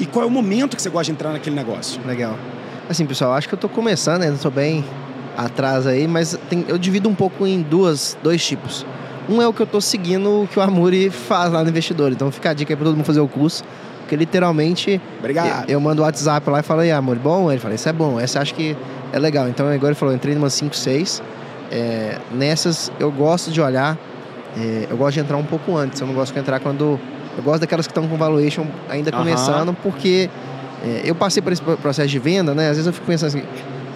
[0.01, 2.01] E qual é o momento que você gosta de entrar naquele negócio?
[2.07, 2.39] Legal.
[2.89, 4.83] Assim, pessoal, acho que eu tô começando, ainda tô bem
[5.37, 8.87] atrás aí, mas tem- eu divido um pouco em duas, dois tipos.
[9.29, 12.13] Um é o que eu tô seguindo o que o Amuri faz lá no investidor.
[12.13, 13.65] Então fica a dica aí pra todo mundo fazer o curso.
[14.05, 15.64] Porque literalmente Obrigado.
[15.69, 17.51] eu, eu mando o WhatsApp lá e falo, e Amuri, bom?
[17.51, 18.77] Ele fala, isso é bom, essa acho que
[19.12, 19.49] é legal.
[19.49, 21.23] Então agora ele falou, entrei numa 5, 6.
[21.73, 23.97] É, nessas eu gosto de olhar,
[24.57, 26.01] é, eu gosto de entrar um pouco antes.
[26.01, 27.01] Eu não gosto de entrar quando.
[27.37, 30.31] Eu gosto daquelas que estão com valuation ainda começando, porque
[30.85, 32.69] é, eu passei por esse processo de venda, né?
[32.69, 33.43] Às vezes eu fico pensando assim,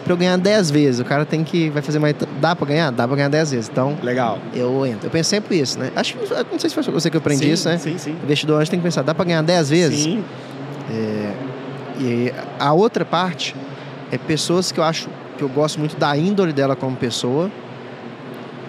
[0.05, 1.71] pra eu ganhar 10 vezes, o cara tem que.
[1.71, 2.15] Vai fazer mais.
[2.41, 2.91] Dá pra ganhar?
[2.91, 3.71] Dá pra ganhar 10 vezes.
[3.71, 4.39] Então, Legal.
[4.55, 5.07] eu entro.
[5.07, 5.91] Eu penso sempre isso, né?
[5.95, 6.17] Acho.
[6.51, 7.79] Não sei se foi você que eu aprendi sim, isso, né?
[7.79, 8.17] Sim, sim.
[8.23, 10.03] Investidor antes tem que pensar, dá pra ganhar 10 vezes?
[10.03, 10.25] Sim.
[12.01, 13.55] E a outra parte
[14.11, 17.51] é pessoas que eu acho que eu gosto muito da índole dela como pessoa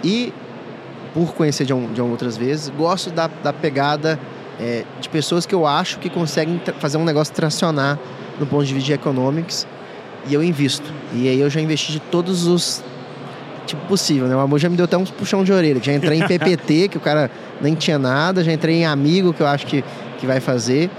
[0.03, 0.33] e
[1.13, 4.19] por conhecer de, um, de outras vezes, gosto da, da pegada
[4.59, 7.97] é, de pessoas que eu acho que conseguem fazer um negócio tracionar
[8.39, 9.67] no ponto de vista de economics
[10.27, 10.91] e eu invisto.
[11.13, 12.83] E aí eu já investi de todos os
[13.69, 14.35] tipo, possível, né?
[14.35, 15.79] O amor já me deu até uns puxão de orelha.
[15.81, 17.29] Já entrei em PPT, que o cara
[17.61, 19.83] nem tinha nada, já entrei em amigo, que eu acho que,
[20.17, 20.89] que vai fazer.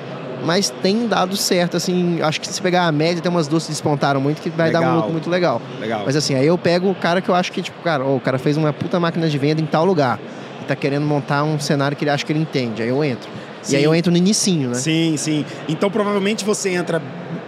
[0.45, 3.71] Mas tem dado certo, assim, acho que se pegar a média, tem umas duas que
[3.73, 4.83] despontaram muito, que vai Legal.
[4.83, 5.61] dar um lucro muito legal.
[5.79, 6.03] Legal.
[6.07, 8.21] Mas assim, aí eu pego o cara que eu acho que, tipo, cara, ó, o
[8.21, 10.19] cara fez uma puta máquina de venda em tal lugar.
[10.63, 12.83] E tá querendo montar um cenário que ele acha que ele entende.
[12.83, 13.29] Aí eu entro.
[13.61, 13.75] Sim.
[13.75, 14.77] E aí eu entro no inicinho, né?
[14.77, 15.45] Sim, sim.
[15.69, 17.03] Então provavelmente você entra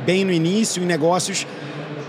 [0.04, 1.46] bem no início em negócios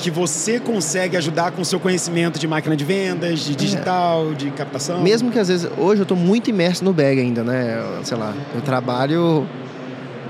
[0.04, 4.52] que você consegue ajudar com o seu conhecimento de máquina de vendas, de digital, de
[4.52, 5.02] captação.
[5.02, 7.82] Mesmo que às vezes, hoje eu tô muito imerso no bag ainda, né?
[8.04, 9.48] Sei lá, eu trabalho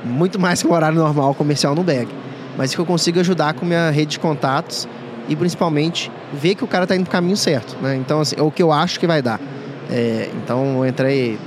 [0.06, 2.08] muito mais que o horário normal comercial no bag.
[2.56, 4.88] Mas que eu consigo ajudar com minha rede de contatos
[5.28, 7.96] e principalmente ver que o cara tá indo pro caminho certo, né?
[7.96, 9.42] Então, assim, é o que eu acho que vai dar.
[9.90, 11.40] É, então, eu entrei,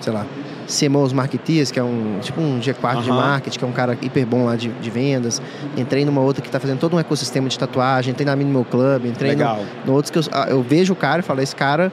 [0.00, 0.26] sei lá,
[0.72, 3.20] CMOs Marketeers, que é um tipo um G4 de Aham.
[3.20, 5.40] marketing, que é um cara hiper bom lá de, de vendas.
[5.76, 8.12] Entrei numa outra que tá fazendo todo um ecossistema de tatuagem.
[8.12, 9.60] Entrei na Minimal Club, entrei no, Legal.
[9.84, 11.92] no outros que eu, ah, eu vejo o cara e falo, esse cara,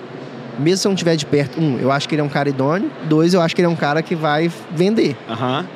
[0.58, 2.50] mesmo se eu não estiver de perto, um, eu acho que ele é um cara
[2.50, 5.16] idôneo, dois, eu acho que ele é um cara que vai vender.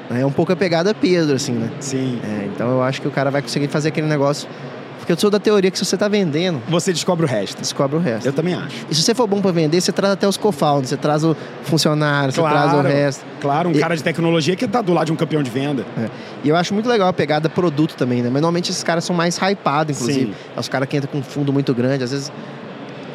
[0.09, 0.21] Né?
[0.21, 1.69] É um pouco a pegada Pedro, assim, né?
[1.79, 2.19] sim.
[2.23, 4.47] É, então eu acho que o cara vai conseguir fazer aquele negócio.
[5.03, 7.59] Porque eu sou da teoria que se você tá vendendo, Você descobre o resto.
[7.59, 8.25] descobre o resto.
[8.25, 8.85] Eu também acho.
[8.89, 11.35] E se você for bom para vender, você traz até os co-founders, você traz o
[11.63, 13.25] funcionário, você traz o resto.
[13.41, 15.85] Claro, um E- cara de tecnologia que tá do lado de um campeão de venda.
[15.97, 16.07] É.
[16.41, 18.29] E eu acho muito legal a pegada produto também, né?
[18.31, 20.27] Mas normalmente esses caras são mais hypados, inclusive.
[20.27, 20.33] Sim.
[20.55, 22.31] É os caras que entram com um fundo muito grande, às vezes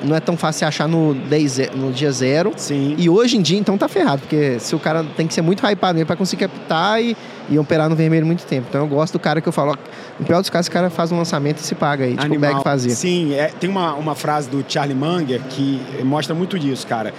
[0.02, 2.52] não é tão fácil achar no, day no dia zero.
[2.56, 2.94] Sim.
[2.98, 5.66] E hoje em dia, então, tá ferrado, porque se o cara tem que ser muito
[5.66, 7.16] hypado mesmo pra conseguir captar e,
[7.48, 8.66] e operar no vermelho muito tempo.
[8.68, 9.76] Então eu gosto do cara que eu falo, ó,
[10.18, 12.26] no pior dos casos, o cara faz um lançamento e se paga aí, tipo o
[12.26, 12.52] Animal.
[12.54, 12.90] Bag fazia.
[12.94, 17.14] Sim, é, tem uma, uma frase do Charlie Munger que mostra muito disso, cara.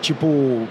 [0.00, 0.66] Tipo,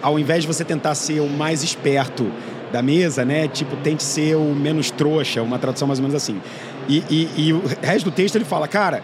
[0.00, 2.30] ao invés de você tentar ser o mais esperto
[2.72, 3.46] da mesa, né?
[3.48, 6.40] Tipo, tente ser o menos trouxa, uma tradução mais ou menos assim.
[6.88, 9.02] E, e- e o resto do texto ele fala, cara,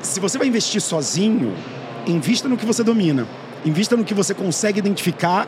[0.00, 1.52] se você vai investir sozinho,
[2.06, 3.26] invista no que você domina.
[3.64, 5.46] Invista no que você consegue identificar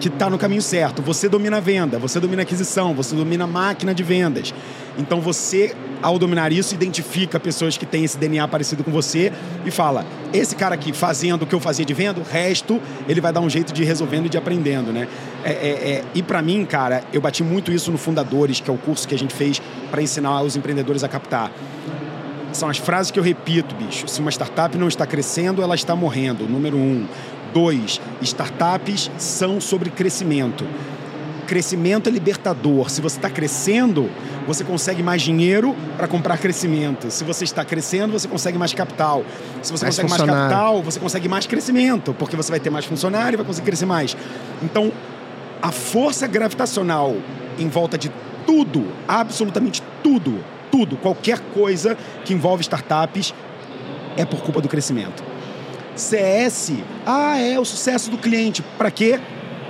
[0.00, 1.02] que está no caminho certo.
[1.02, 4.54] Você domina a venda, você domina a aquisição, você domina a máquina de vendas.
[4.96, 9.32] Então você, ao dominar isso, identifica pessoas que têm esse DNA parecido com você
[9.64, 13.20] e fala: esse cara aqui fazendo o que eu fazia de venda, o resto ele
[13.20, 15.08] vai dar um jeito de resolvendo e de aprendendo, né?
[15.44, 18.72] É, é, é, e para mim, cara, eu bati muito isso no Fundadores, que é
[18.72, 21.52] o curso que a gente fez para ensinar os empreendedores a captar.
[22.52, 24.08] São as frases que eu repito, bicho.
[24.08, 26.48] Se uma startup não está crescendo, ela está morrendo.
[26.48, 27.06] Número um.
[27.52, 30.64] Dois, startups são sobre crescimento.
[31.46, 32.90] Crescimento é libertador.
[32.90, 34.10] Se você está crescendo,
[34.46, 37.10] você consegue mais dinheiro para comprar crescimento.
[37.10, 39.24] Se você está crescendo, você consegue mais capital.
[39.62, 42.84] Se você Mais consegue mais capital, você consegue mais crescimento, porque você vai ter mais
[42.84, 44.14] funcionário e vai conseguir crescer mais.
[44.62, 44.92] Então,
[45.62, 47.16] a força gravitacional
[47.58, 48.12] em volta de
[48.46, 53.34] tudo, absolutamente tudo, tudo, qualquer coisa que envolve startups
[54.16, 55.27] é por culpa do crescimento.
[55.98, 56.72] CS,
[57.06, 58.62] ah, é o sucesso do cliente.
[58.76, 59.18] Para quê?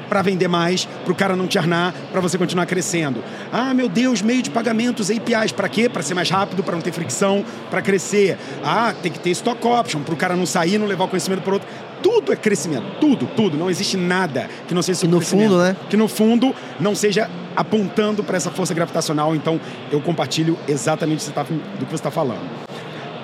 [0.09, 3.23] Para vender mais, para o cara não te arnar, para você continuar crescendo.
[3.53, 5.87] Ah, meu Deus, meio de pagamentos, APIs, para quê?
[5.89, 8.39] Para ser mais rápido, para não ter fricção, para crescer.
[8.65, 11.43] Ah, tem que ter stock option, para o cara não sair, não levar o conhecimento
[11.43, 11.69] para outro.
[12.03, 13.57] Tudo é crescimento, tudo, tudo.
[13.59, 15.77] Não existe nada que não seja sobre no fundo, né?
[15.91, 19.35] Que no fundo não seja apontando para essa força gravitacional.
[19.35, 19.61] Então,
[19.91, 22.68] eu compartilho exatamente do que você tá- do que você está falando.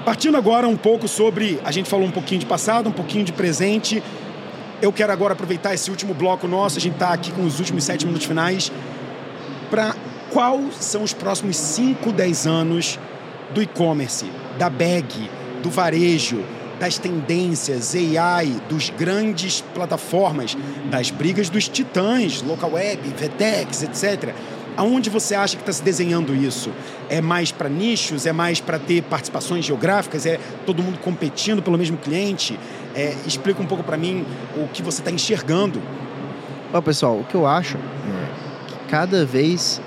[0.04, 1.58] Partindo agora um pouco sobre.
[1.64, 4.02] A gente falou um pouquinho de passado, um pouquinho de presente.
[4.82, 6.76] Eu quero agora aproveitar esse último bloco nosso.
[6.76, 8.70] A gente está aqui com os últimos sete minutos finais.
[9.70, 9.96] Para
[10.30, 12.98] quais são os próximos 5, 10 anos
[13.54, 15.30] do e-commerce, da bag,
[15.62, 16.44] do varejo,
[16.78, 20.54] das tendências, AI, dos grandes plataformas,
[20.90, 24.34] das brigas dos titãs, local web, Vetex, etc.
[24.76, 26.70] Aonde você acha que está se desenhando isso?
[27.08, 28.26] É mais para nichos?
[28.26, 30.26] É mais para ter participações geográficas?
[30.26, 32.58] É todo mundo competindo pelo mesmo cliente?
[32.94, 35.80] É, explica um pouco para mim o que você está enxergando.
[36.72, 39.80] Ó, pessoal, o que eu acho é que cada vez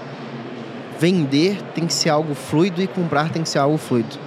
[1.00, 4.18] vender tem que ser algo fluido e comprar tem que ser algo fluido.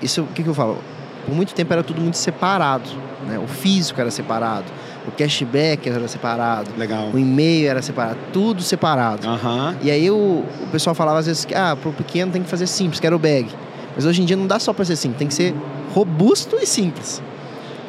[0.00, 0.78] Isso, o que, que eu falo?
[1.24, 2.90] Por muito tempo era tudo muito separado.
[3.26, 3.38] Né?
[3.38, 4.66] O físico era separado,
[5.06, 7.10] o cashback era separado, Legal.
[7.12, 9.26] o e-mail era separado, tudo separado.
[9.26, 9.76] Aham.
[9.82, 12.66] E aí o, o pessoal falava às vezes que ah, pro pequeno tem que fazer
[12.66, 13.48] simples, quero o bag.
[13.94, 15.54] Mas hoje em dia não dá só para ser simples, tem que ser
[15.92, 17.20] robusto e simples.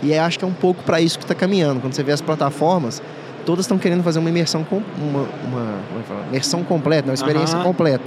[0.02, 1.80] E aí acho que é um pouco para isso que está caminhando.
[1.80, 3.02] Quando você vê as plataformas,
[3.46, 5.80] todas estão querendo fazer uma imersão com uma, uma,
[6.26, 7.64] é imersão completa, uma experiência Aham.
[7.64, 8.04] completa.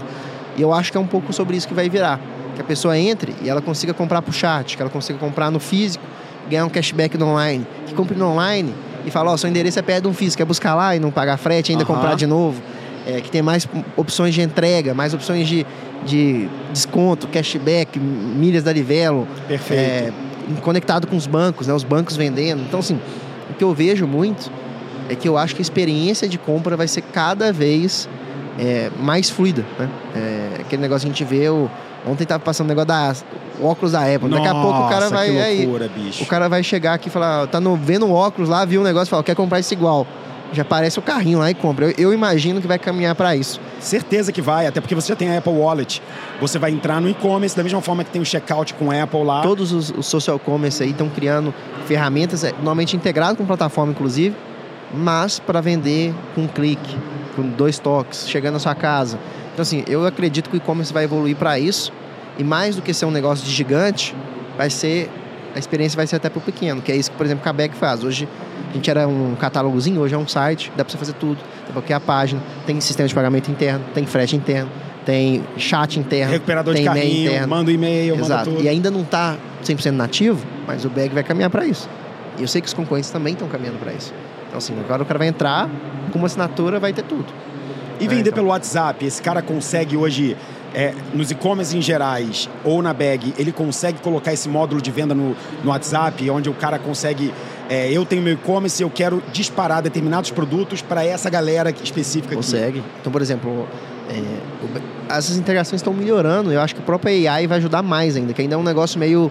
[0.56, 2.20] E eu acho que é um pouco sobre isso que vai virar.
[2.54, 5.60] Que a pessoa entre e ela consiga comprar pro chat, que ela consiga comprar no
[5.60, 6.04] físico,
[6.50, 8.74] ganhar um cashback no online, que compre no online
[9.06, 11.10] e fala, ó, seu endereço é perto de um físico, quer buscar lá e não
[11.10, 11.94] pagar frete, ainda Aham.
[11.94, 12.60] comprar de novo.
[13.06, 15.64] É, que tem mais opções de entrega, mais opções de,
[16.04, 19.28] de desconto, cashback, milhas da Livelo.
[19.46, 19.80] Perfeito.
[19.80, 20.12] É,
[20.60, 21.72] conectado com os bancos, né?
[21.72, 22.62] Os bancos vendendo.
[22.62, 22.98] Então, assim,
[23.48, 24.50] o que eu vejo muito
[25.08, 28.08] é que eu acho que a experiência de compra vai ser cada vez
[28.58, 29.88] é, mais fluida, né?
[30.16, 31.70] É, aquele negócio que a gente vê, o,
[32.06, 33.14] ontem tava passando o negócio da
[33.60, 34.28] óculos da Apple.
[34.28, 35.30] Daqui a pouco o cara vai.
[35.30, 36.22] Loucura, aí, bicho.
[36.22, 38.84] O cara vai chegar aqui e falar, tá no, vendo o óculos lá, viu um
[38.84, 40.06] negócio e fala, quer comprar esse igual.
[40.52, 41.86] Já aparece o carrinho lá e compra.
[41.86, 43.60] Eu, eu imagino que vai caminhar para isso.
[43.80, 46.00] Certeza que vai, até porque você já tem a Apple Wallet.
[46.40, 49.24] Você vai entrar no e-commerce da mesma forma que tem o checkout com a Apple
[49.24, 49.42] lá.
[49.42, 51.52] Todos os, os social commerce aí estão criando
[51.86, 54.36] ferramentas, é, normalmente integrado com plataforma, inclusive,
[54.94, 56.96] mas para vender com um clique,
[57.34, 59.18] com dois toques, chegando na sua casa.
[59.56, 61.90] Então, assim, eu acredito que o e-commerce vai evoluir para isso.
[62.38, 64.14] E mais do que ser um negócio de gigante,
[64.54, 65.10] vai ser.
[65.54, 67.52] A experiência vai ser até para o pequeno, que é isso que, por exemplo, a
[67.54, 68.04] Bag faz.
[68.04, 68.28] Hoje
[68.68, 71.38] a gente era um catálogozinho, hoje é um site, dá para você fazer tudo.
[71.66, 74.70] Dá para criar a página, tem sistema de pagamento interno, tem frete interno,
[75.06, 77.48] tem chat interno, Recuperador tem de carrinho, interno.
[77.48, 78.28] manda e-mail, Exato.
[78.28, 78.62] manda tudo.
[78.62, 81.88] E ainda não está 100% nativo, mas o Bag vai caminhar para isso.
[82.36, 84.12] E eu sei que os concorrentes também estão caminhando para isso.
[84.48, 85.70] Então, assim, agora o cara vai entrar
[86.12, 87.32] com uma assinatura, vai ter tudo.
[88.00, 88.34] E vender então.
[88.34, 90.36] pelo WhatsApp, esse cara consegue hoje,
[90.74, 95.14] é, nos e-commerce em gerais ou na bag, ele consegue colocar esse módulo de venda
[95.14, 97.32] no, no WhatsApp, onde o cara consegue.
[97.68, 102.34] é, eu tenho meu e-commerce e eu quero disparar determinados produtos para essa galera específica
[102.34, 102.36] aqui.
[102.36, 102.82] Consegue.
[103.00, 103.66] Então, por exemplo,
[104.08, 106.52] é, essas integrações estão melhorando.
[106.52, 108.98] Eu acho que o próprio AI vai ajudar mais ainda, que ainda é um negócio
[108.98, 109.30] meio.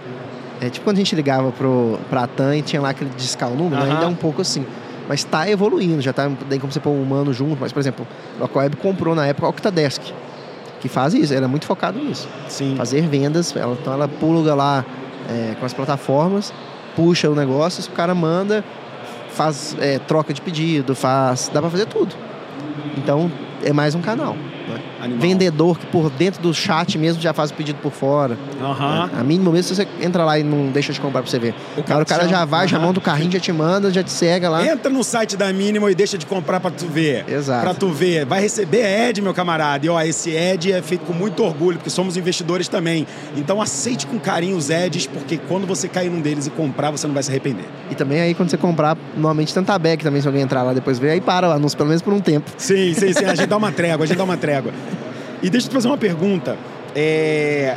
[0.60, 3.54] É, tipo quando a gente ligava pro, pra TAM e tinha lá aquele discar o
[3.54, 3.82] número?
[3.82, 3.92] Aham.
[3.92, 4.64] ainda é um pouco assim.
[5.08, 7.58] Mas está evoluindo, já tá, tem como você pôr um humano junto.
[7.60, 8.06] Mas, por exemplo,
[8.38, 10.02] a Localweb comprou na época a Octadesk,
[10.80, 12.28] que faz isso, era muito focado nisso.
[12.48, 12.74] Sim.
[12.76, 14.84] Fazer vendas, ela, então ela pulga lá
[15.28, 16.52] é, com as plataformas,
[16.94, 18.64] puxa o negócio, o cara manda,
[19.30, 21.50] faz é, troca de pedido, faz.
[21.52, 22.14] dá para fazer tudo.
[22.96, 23.30] Então
[23.62, 24.36] é mais um canal.
[24.68, 24.80] Né?
[25.18, 28.36] Vendedor que por dentro do chat mesmo já faz o pedido por fora.
[28.60, 29.10] Aham.
[29.18, 31.54] A mínimo mesmo se você entra lá e não deixa de comprar pra você ver.
[31.76, 32.86] O cara, o cara já vai, já Aham.
[32.86, 34.66] monta o carrinho, já te manda, já te cega lá.
[34.66, 37.24] Entra no site da Minimal e deixa de comprar pra tu ver.
[37.28, 37.62] Exato.
[37.62, 38.24] Pra tu ver.
[38.24, 39.86] Vai receber ad, meu camarada.
[39.86, 43.06] E ó, esse ad é feito com muito orgulho, porque somos investidores também.
[43.36, 47.06] Então aceite com carinho os ads, porque quando você cair num deles e comprar, você
[47.06, 47.64] não vai se arrepender.
[47.90, 50.98] E também aí quando você comprar, normalmente tenta back também, se alguém entrar lá depois
[50.98, 52.50] ver, aí para o anúncio, pelo menos por um tempo.
[52.56, 53.24] Sim, sim, sim.
[53.24, 54.55] A gente dá uma trégua, a gente dá uma trégua.
[55.42, 56.56] E deixa eu te fazer uma pergunta.
[56.94, 57.76] É...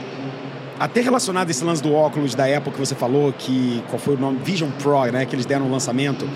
[0.79, 4.15] Até relacionado a esse lance do óculos da Apple que você falou, que qual foi
[4.15, 4.39] o nome?
[4.43, 5.25] Vision Pro, né?
[5.25, 6.27] Que eles deram no lançamento.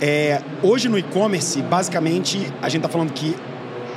[0.00, 3.34] É, hoje no e-commerce, basicamente, a gente está falando que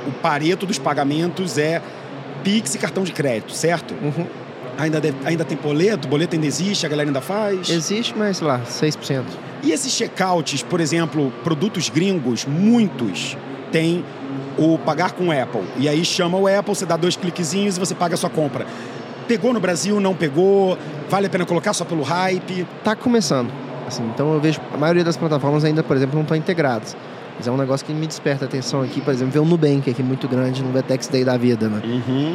[0.06, 1.82] o pareto dos pagamentos é
[2.42, 3.92] Pix e cartão de crédito, certo?
[4.00, 4.24] Uhum.
[4.78, 6.06] Ainda, deve- ainda tem boleto?
[6.06, 6.86] Boleto ainda existe?
[6.86, 7.68] A galera ainda faz?
[7.68, 9.24] Existe, mas sei lá, 6%.
[9.64, 13.36] E esses checkouts, por exemplo, produtos gringos, muitos
[13.72, 14.04] têm
[14.58, 15.62] o pagar com Apple.
[15.76, 18.66] E aí chama o Apple, você dá dois cliquezinhos e você paga a sua compra.
[19.28, 20.78] Pegou no Brasil, não pegou?
[21.08, 22.66] Vale a pena colocar só pelo hype?
[22.84, 23.50] Tá começando.
[23.86, 26.96] Assim, então eu vejo a maioria das plataformas ainda, por exemplo, não estão integradas.
[27.38, 30.02] Mas é um negócio que me desperta atenção aqui, por exemplo, ver o Nubank aqui
[30.02, 31.82] muito grande no Vetex Day da vida, né?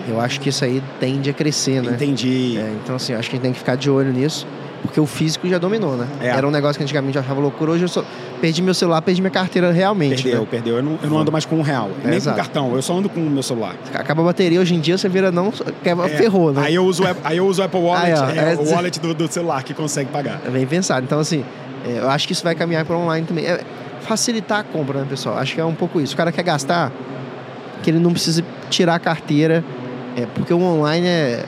[0.08, 1.94] Eu acho que isso aí tende a crescer, né?
[1.94, 2.58] Entendi.
[2.58, 4.46] É, então, assim, acho que a gente tem que ficar de olho nisso,
[4.82, 6.08] porque o físico já dominou, né?
[6.22, 6.28] É.
[6.28, 8.04] Era um negócio que antigamente eu achava loucura, hoje eu só
[8.40, 10.24] perdi meu celular, perdi minha carteira realmente.
[10.24, 10.48] Perdeu, né?
[10.50, 10.78] perdeu.
[10.78, 11.90] Eu não, eu não ando mais com um real.
[12.04, 12.36] É, nem exato.
[12.36, 12.76] com cartão.
[12.76, 13.76] Eu só ando com o meu celular.
[13.94, 16.64] Acaba a bateria, hoje em dia você vira não, É, ferrou, né?
[16.66, 19.14] Aí eu uso, aí eu uso o Apple Wallet, Aí, é, é- o wallet do,
[19.14, 20.42] do celular que consegue pagar.
[20.46, 21.06] É bem pensado.
[21.06, 21.46] Então, assim,
[21.88, 23.46] é, eu acho que isso vai caminhar para online também.
[23.46, 23.62] É
[24.02, 25.38] facilitar a compra, né, pessoal?
[25.38, 26.14] Acho que é um pouco isso.
[26.16, 26.92] O cara quer gastar,
[27.84, 29.64] que ele não precisa tirar a carteira,
[30.18, 31.46] é, porque o online é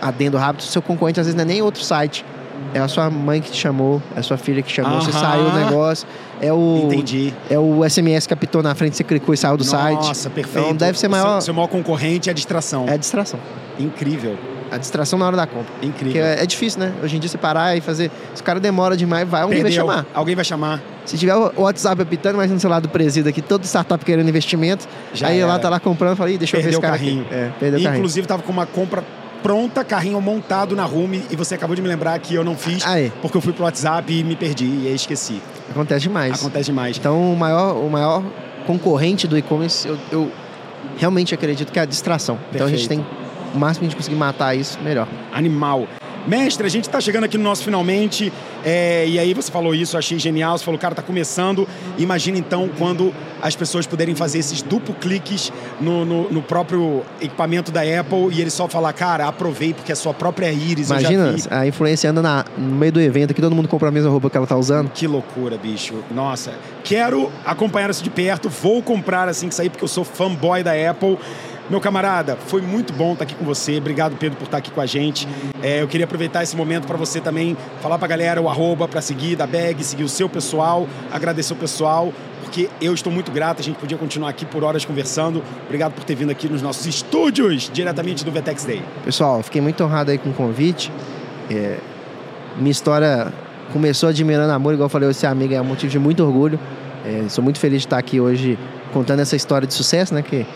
[0.00, 0.62] adendo rápido.
[0.62, 2.24] Seu concorrente, às vezes, não é nem outro site.
[2.72, 5.12] É a sua mãe que te chamou, é a sua filha que te chamou, você
[5.12, 6.06] saiu do negócio.
[6.40, 7.32] É o, Entendi.
[7.48, 9.96] é o SMS que apitou na frente, você clicou e saiu do site.
[10.08, 10.58] Nossa, perfeito.
[10.66, 11.32] Então deve ser O maior.
[11.34, 12.86] Seu, seu maior concorrente é a distração.
[12.88, 13.38] É a distração.
[13.78, 14.36] Incrível.
[14.70, 15.66] A distração na hora da compra.
[15.72, 16.24] Porque Incrível.
[16.24, 16.92] é, é difícil, né?
[17.02, 18.10] Hoje em dia você parar e fazer.
[18.34, 19.86] Se o cara demora demais, vai, alguém vai Perdeu.
[19.86, 20.06] chamar.
[20.12, 20.82] Alguém vai chamar.
[21.04, 24.88] Se tiver o WhatsApp apitando, imagina no celular do presídio aqui, todo startup querendo investimento.
[25.12, 25.58] Já aí lá era.
[25.62, 27.22] tá lá comprando, fala, Ih, deixa eu ver Perdeu esse cara carrinho.
[27.24, 27.34] aqui.
[27.34, 27.98] É, perdeu o E, carrinho.
[28.00, 29.04] inclusive, tava com uma compra
[29.44, 32.82] pronta, carrinho montado na Rume, e você acabou de me lembrar que eu não fiz,
[33.20, 35.42] porque eu fui pro WhatsApp e me perdi, e aí esqueci.
[35.70, 36.40] acontece demais.
[36.40, 36.96] Acontece demais.
[36.96, 38.22] Então, o maior, o maior
[38.66, 40.32] concorrente do e-commerce, eu, eu
[40.96, 42.38] realmente acredito que é a distração.
[42.54, 43.54] Então, a gente tem Perfeito.
[43.54, 45.06] o máximo que a gente conseguir matar isso, melhor.
[45.30, 45.86] Animal.
[46.26, 48.32] Mestre, a gente tá chegando aqui no nosso finalmente,
[48.64, 51.68] é, e aí você falou isso, eu achei genial, você falou, cara, tá começando.
[51.98, 57.70] Imagina então quando as pessoas puderem fazer esses duplo cliques no, no, no próprio equipamento
[57.70, 61.66] da Apple e ele só falar, cara, aprovei porque é sua própria íris, Imagina a
[61.66, 64.36] influência anda na- no meio do evento aqui, todo mundo compra a mesma roupa que
[64.36, 64.90] ela tá usando.
[64.90, 65.94] Que loucura, bicho.
[66.10, 68.48] Nossa, quero acompanhar isso de perto.
[68.48, 71.18] Vou comprar assim que sair, porque eu sou fanboy da Apple.
[71.70, 73.78] Meu camarada, foi muito bom estar aqui com você.
[73.78, 75.26] Obrigado, Pedro, por estar aqui com a gente.
[75.62, 78.86] É, eu queria aproveitar esse momento para você também falar para a galera o arroba
[78.86, 83.32] para seguir da Bag, seguir o seu pessoal, agradecer o pessoal, porque eu estou muito
[83.32, 83.60] grato.
[83.60, 85.42] A gente podia continuar aqui por horas conversando.
[85.64, 88.82] Obrigado por ter vindo aqui nos nossos estúdios, diretamente do Vetex Day.
[89.02, 90.92] Pessoal, fiquei muito honrado aí com o convite.
[91.50, 91.78] É,
[92.58, 93.32] minha história
[93.72, 96.60] começou admirando amor, igual eu falei, esse amigo é um motivo de muito orgulho.
[97.06, 98.58] É, sou muito feliz de estar aqui hoje
[98.92, 100.20] contando essa história de sucesso, né?
[100.20, 100.46] Que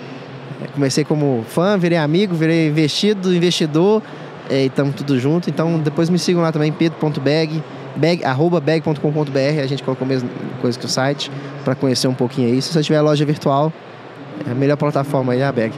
[0.75, 4.03] comecei como fã, virei amigo, virei investido, investidor
[4.51, 5.49] é, e estamos tudo junto.
[5.49, 7.63] Então depois me sigam lá também, pedro.bag,
[7.97, 10.29] bag, arroba bag.com.br, a gente colocou a mesma
[10.61, 11.31] coisa que o site,
[11.65, 12.61] para conhecer um pouquinho aí.
[12.63, 13.73] Se você tiver loja virtual,
[14.47, 15.73] é a melhor plataforma aí é a Bag.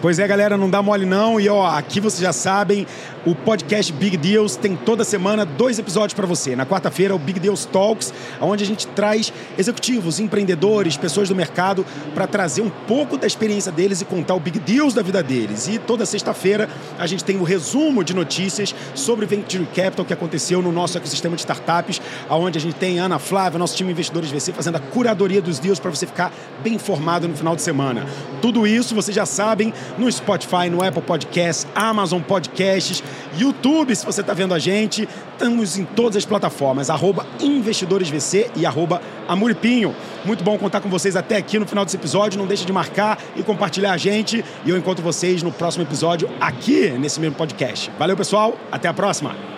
[0.00, 1.40] pois é, galera, não dá mole não.
[1.40, 2.86] E ó, aqui vocês já sabem,
[3.24, 6.56] o podcast Big Deals tem toda semana dois episódios para você.
[6.56, 11.84] Na quarta-feira, o Big Deals Talks, onde a gente traz executivos, empreendedores, pessoas do mercado
[12.14, 15.68] para trazer um pouco da experiência deles e contar o Big Deals da vida deles.
[15.68, 20.12] E toda sexta-feira a gente tem o um resumo de notícias sobre Venture Capital que
[20.12, 24.30] aconteceu no nosso ecossistema de startups, onde a gente tem Ana Flávia, nosso time Investidores
[24.30, 27.91] VC, fazendo a curadoria dos deals para você ficar bem informado no final de semana.
[28.40, 33.02] Tudo isso vocês já sabem no Spotify, no Apple Podcasts, Amazon Podcasts
[33.36, 38.66] YouTube, se você está vendo a gente, estamos em todas as plataformas, arroba investidoresvc e
[38.66, 39.94] arroba amuripinho.
[40.24, 42.38] Muito bom contar com vocês até aqui no final desse episódio.
[42.38, 44.44] Não deixe de marcar e compartilhar a gente.
[44.64, 47.90] E eu encontro vocês no próximo episódio aqui nesse mesmo podcast.
[47.98, 48.56] Valeu, pessoal.
[48.70, 49.51] Até a próxima.